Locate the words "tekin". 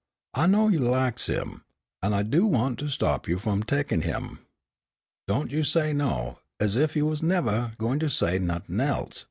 3.63-4.01